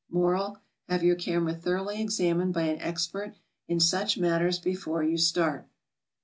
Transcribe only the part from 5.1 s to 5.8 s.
start.